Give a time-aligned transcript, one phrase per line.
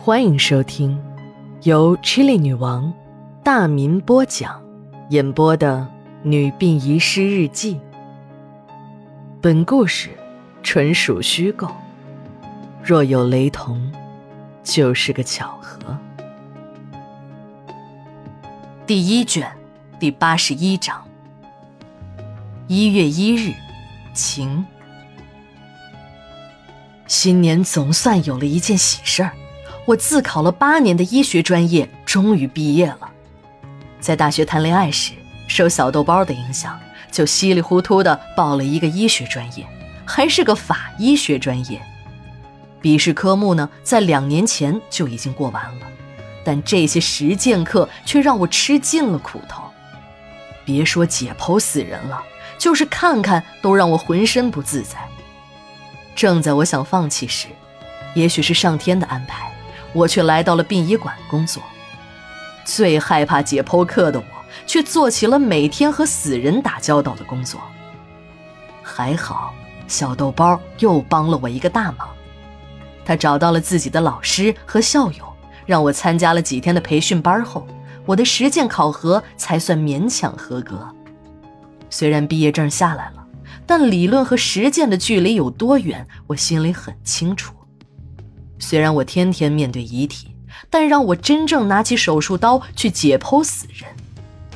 [0.00, 0.98] 欢迎收听
[1.64, 2.94] 由 Chili 女王
[3.44, 4.62] 大民播讲、
[5.10, 5.80] 演播的
[6.22, 7.74] 《女病遗失日记》。
[9.42, 10.10] 本故事
[10.62, 11.68] 纯属虚构，
[12.82, 13.92] 若有雷同，
[14.62, 15.98] 就是个巧合。
[18.86, 19.50] 第一卷
[19.98, 21.04] 第八十一章。
[22.68, 23.52] 一月一日，
[24.14, 24.64] 晴。
[27.08, 29.32] 新年总算有了一件喜事儿，
[29.88, 33.10] 我自考了八年的医学专业终于毕业了。
[33.98, 35.14] 在大学谈恋爱时，
[35.46, 36.78] 受小豆包的影响，
[37.10, 39.66] 就稀里糊涂的报了一个医学专业，
[40.04, 41.80] 还是个法医学专业。
[42.82, 45.86] 笔试科目呢，在两年前就已经过完了，
[46.44, 49.64] 但这些实践课却让我吃尽了苦头。
[50.66, 52.22] 别说解剖死人了，
[52.58, 54.98] 就是看看都让我浑身不自在。
[56.14, 57.48] 正在我想放弃时，
[58.12, 59.50] 也许是上天的安排，
[59.92, 61.62] 我却来到了殡仪馆工作。
[62.64, 64.24] 最害怕解剖课的我，
[64.66, 67.60] 却做起了每天和死人打交道的工作。
[68.82, 69.54] 还好，
[69.86, 72.08] 小豆包又帮了我一个大忙，
[73.04, 75.24] 他找到了自己的老师和校友，
[75.66, 77.66] 让我参加了几天的培训班后，
[78.04, 80.86] 我的实践考核才算勉强合格。
[81.90, 83.14] 虽然毕业证下来了。
[83.66, 87.54] 但理论和实践的距离有多远，我心里很清楚。
[88.58, 90.28] 虽然我天天面对遗体，
[90.68, 93.88] 但让我真正拿起手术刀去解剖死人，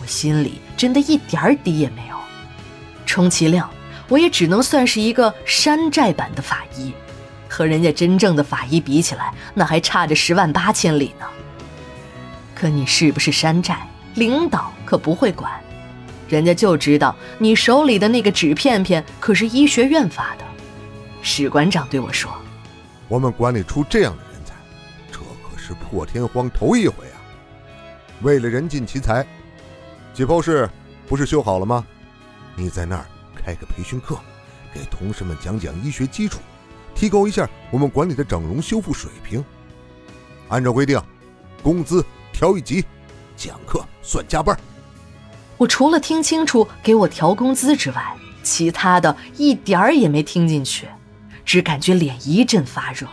[0.00, 2.16] 我心里真的一点底也没有。
[3.04, 3.68] 充其量，
[4.08, 6.92] 我也只能算是一个山寨版的法医，
[7.48, 11.26] 和人家真正的法医比起来，那还差着十万八千里呢。
[12.54, 15.50] 可你是不是山寨，领导可不会管。
[16.28, 20.44] 人家就知道你手里的那个纸片片可是医学院发的，
[21.22, 22.30] 史馆长对我说
[23.08, 24.54] ：“我们管理出这样的人才，
[25.10, 27.16] 这可是破天荒头一回啊！
[28.22, 29.26] 为了人尽其才，
[30.12, 30.68] 解剖室
[31.06, 31.86] 不是修好了吗？
[32.54, 34.18] 你在那儿开个培训课，
[34.74, 36.40] 给同事们讲讲医学基础，
[36.94, 39.42] 提高一下我们管理的整容修复水平。
[40.48, 41.00] 按照规定，
[41.62, 42.84] 工资调一级，
[43.36, 44.58] 讲课算加班。”
[45.56, 50.86] 我除了听清楚给我调工资之外，其他的一点儿也没听进去，
[51.48, 53.06] 只感觉脸一阵发热。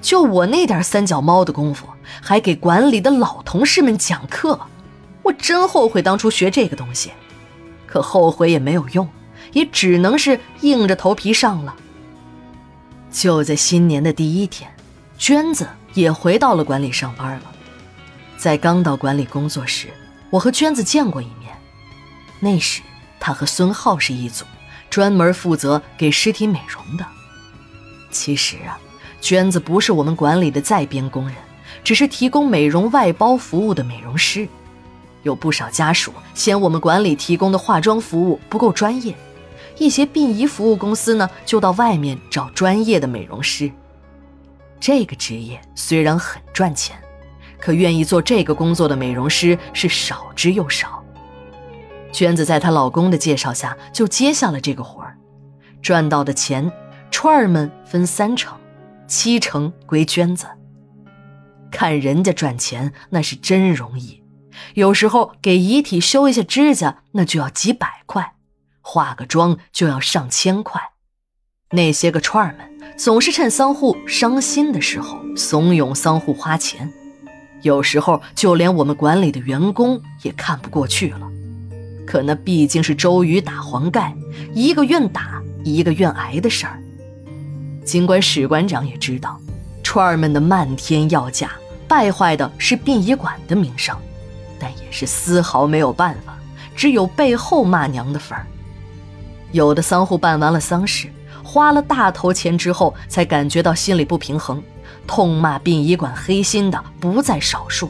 [0.00, 1.86] 就我那点三脚猫的功夫，
[2.22, 4.58] 还给馆里的老同事们讲课，
[5.22, 7.10] 我真后悔当初学这个东西。
[7.86, 9.06] 可后悔也没有用，
[9.52, 11.76] 也只能是硬着头皮上了。
[13.12, 14.70] 就在新年的第一天，
[15.18, 17.42] 娟子也回到了馆里上班了。
[18.38, 19.88] 在刚到馆里工作时，
[20.30, 21.54] 我和娟子见过一面。
[22.40, 22.80] 那时，
[23.20, 24.46] 她和孙浩是一组，
[24.88, 27.04] 专门负责给尸体美容的。
[28.18, 28.76] 其实啊，
[29.20, 31.36] 娟子不是我们管理的在编工人，
[31.84, 34.48] 只是提供美容外包服务的美容师。
[35.22, 39.14] 有不少家属嫌我们管理提供的化妆服务不够专业，
[39.78, 43.70] 一些殡仪服务公司呢，就到外面找专业的美容师。
[44.80, 46.96] 这个职业虽然很赚钱，
[47.60, 51.04] 可愿意做这个工作的美容师是少之又少。
[52.10, 55.16] 娟子在她老公的介绍下就接下了这个活儿，
[55.82, 56.70] 赚到的钱，
[57.10, 58.58] 串儿们分三成，
[59.06, 60.46] 七成归娟子。
[61.70, 64.22] 看人家赚钱那是真容易，
[64.74, 68.34] 有时候给遗体修一下指甲那就要几百块，
[68.80, 70.80] 化个妆就要上千块。
[71.72, 76.90] 那些个串儿们总是趁丧户伤心的时候怂恿丧户花钱，
[77.62, 81.28] 有时候就连我们馆里的员工也看不过去了。
[82.06, 84.16] 可那毕竟是周瑜打黄盖，
[84.54, 86.82] 一个愿打一个愿挨的事儿。
[87.88, 89.40] 尽管史馆长也知道，
[89.82, 91.52] 串儿们的漫天要价
[91.88, 93.96] 败坏的是殡仪馆的名声，
[94.60, 96.36] 但也是丝毫没有办法，
[96.76, 98.44] 只有背后骂娘的份儿。
[99.52, 101.08] 有的丧户办完了丧事，
[101.42, 104.62] 花了大头钱之后，才感觉到心里不平衡，
[105.06, 107.88] 痛骂殡仪馆黑心的不在少数。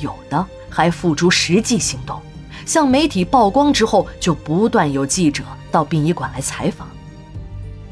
[0.00, 2.20] 有的还付诸实际行动。
[2.66, 6.86] 向媒体曝光之后，就不断有记者到殡仪馆来采访。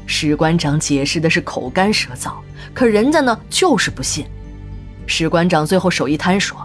[0.07, 2.31] 史馆长解释的是口干舌燥，
[2.73, 4.25] 可人家呢就是不信。
[5.05, 6.57] 史馆长最后手一摊说：“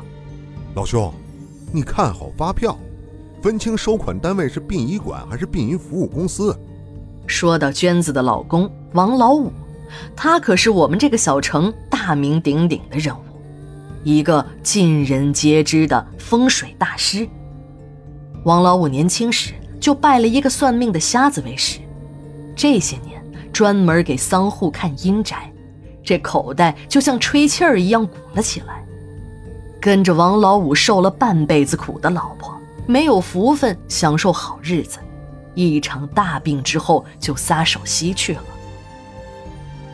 [0.75, 1.13] 老兄，
[1.73, 2.79] 你看好发票，
[3.43, 6.57] 分清收款单位是殡仪馆还是殡仪服务公司。”
[7.27, 9.53] 说到娟子的老公王老五，
[10.15, 13.23] 他可是我们这个小城大名鼎鼎的人物，
[14.05, 17.29] 一个尽人皆知的风水大师。
[18.45, 21.81] 王老五年轻时就拜了一个算命的瞎子为师，
[22.57, 23.12] 这些年
[23.53, 25.53] 专门给丧户看阴宅，
[26.03, 28.83] 这口袋就像吹气儿一样鼓了起来。
[29.81, 32.57] 跟着王老五受了半辈子苦的老婆，
[32.87, 34.99] 没有福分享受好日子，
[35.55, 38.45] 一场大病之后就撒手西去了。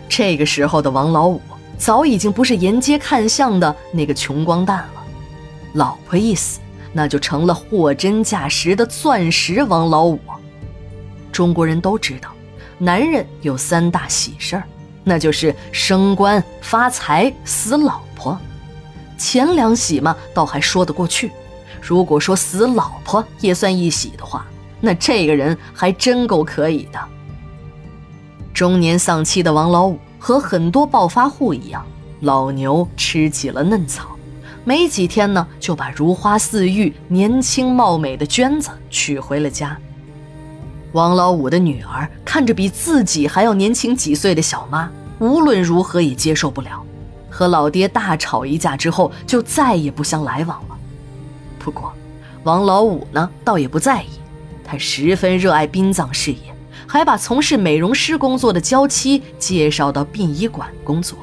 [0.09, 1.41] 这个时候的王老五
[1.77, 5.03] 早已经不是沿街看相的那个穷光蛋了，
[5.75, 6.61] 老婆一死，
[6.93, 10.19] 那就成了货真价实的钻石王老五。
[11.33, 12.31] 中国人都知道，
[12.79, 14.63] 男人有三大喜事儿，
[15.05, 18.39] 那就是升官、发财、死老婆。
[19.17, 21.29] 前两喜嘛，倒还说得过去；
[21.83, 24.47] 如果说死老婆也算一喜的话，
[24.81, 27.01] 那这个人还真够可以的。
[28.55, 31.85] 中年丧妻的王老五和很多暴发户一样，
[32.21, 34.17] 老牛吃起了嫩草，
[34.65, 39.77] 没几天呢，就把如花似玉、年轻貌美的娟子娶回了家。
[40.99, 44.91] 王老五的女儿看着比自己还要年轻几岁的小妈，
[45.21, 46.85] 无论如何也接受不了，
[47.31, 50.77] 和老爹大吵一架之后，就再也不相来往了。
[51.57, 51.93] 不过，
[52.43, 54.09] 王老五呢，倒也不在意，
[54.65, 56.39] 他十分热爱殡葬事业。
[56.85, 61.17] 还把从事美容师工作的娇妻介绍到殡仪馆工作，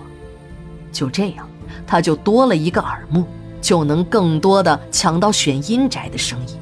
[0.93, 1.45] 就这样，
[1.85, 3.25] 他就多了一个耳目，
[3.59, 6.55] 就能更多的抢到选阴宅的生意。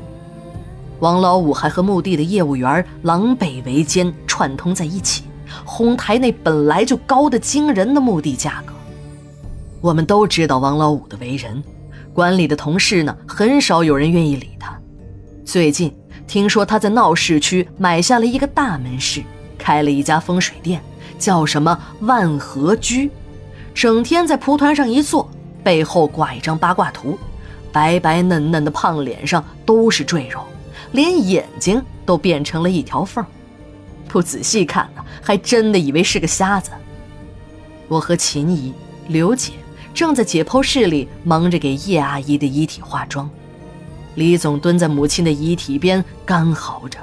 [1.03, 5.23] 王老五还和墓地的业务员狼狈为奸，串通在一起，
[5.65, 8.73] 哄抬那本来就高的惊人的墓地价格。
[9.81, 11.61] 我们都知道王老五的为人，
[12.13, 14.79] 管理的同事呢，很少有人愿意理他。
[15.43, 15.93] 最近。
[16.25, 19.21] 听说他在闹市区买下了一个大门市，
[19.57, 20.81] 开了一家风水店，
[21.19, 23.11] 叫什么万和居，
[23.73, 25.29] 整天在蒲团上一坐，
[25.61, 27.19] 背后挂一张八卦图，
[27.73, 30.39] 白白嫩嫩的胖脸上都是赘肉，
[30.93, 33.25] 连眼睛都变成了一条缝，
[34.07, 36.71] 不仔细看呢，还真的以为是个瞎子。
[37.89, 38.73] 我和秦姨、
[39.07, 39.51] 刘姐
[39.93, 43.29] 正在解剖室里忙着给叶阿姨的遗体化妆。
[44.15, 46.99] 李总蹲在母亲的遗体边干嚎着，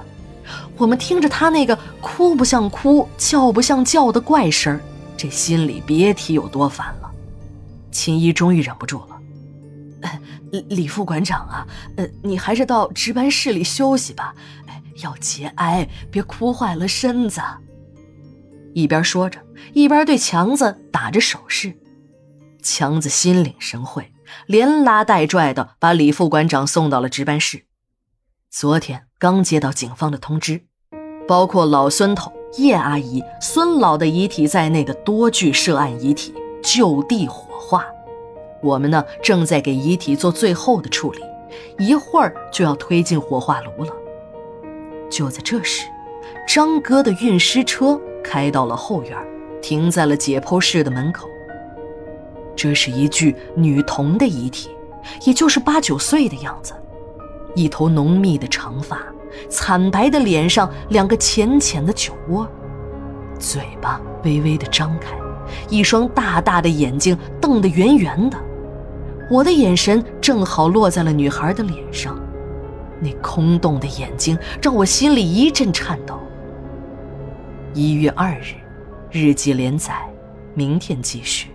[0.77, 4.79] 我们听着他那个哭不像哭、叫不像叫的怪声
[5.17, 7.11] 这心里别提有多烦了。
[7.91, 9.10] 秦姨终于忍不住了
[10.69, 11.67] ：“李副馆长啊，
[11.97, 14.35] 呃，你还是到值班室里休息吧，
[15.03, 17.41] 要节哀，别哭坏了身子。”
[18.75, 19.41] 一边说着，
[19.73, 21.75] 一边对强子打着手势。
[22.63, 24.13] 强子心领神会。
[24.47, 27.65] 连拉带拽的把李副馆长送到了值班室。
[28.49, 30.67] 昨天刚接到警方的通知，
[31.27, 36.33] 包括老孙头、叶阿姨、孙老的遗体在内的多具涉案遗体
[36.63, 37.85] 就地火化。
[38.63, 41.21] 我们呢正在给遗体做最后的处理，
[41.79, 43.93] 一会儿就要推进火化炉了。
[45.11, 45.87] 就在这时，
[46.47, 49.17] 张哥的运尸车开到了后院，
[49.61, 51.29] 停在了解剖室的门口。
[52.55, 54.71] 这是一具女童的遗体，
[55.25, 56.75] 也就是八九岁的样子，
[57.55, 59.01] 一头浓密的长发，
[59.49, 62.47] 惨白的脸上两个浅浅的酒窝，
[63.39, 65.17] 嘴巴微微的张开，
[65.71, 68.37] 一双大大的眼睛瞪得圆圆的。
[69.31, 72.19] 我的眼神正好落在了女孩的脸上，
[73.01, 76.19] 那空洞的眼睛让我心里一阵颤抖。
[77.73, 78.57] 一月二日，
[79.13, 80.05] 日记连载，
[80.53, 81.51] 明天继续。